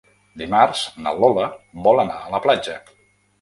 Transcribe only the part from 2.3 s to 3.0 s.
la platja.